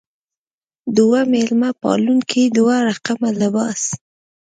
[0.97, 3.81] دوه مېلمه پالونکې دوه رقمه لباس.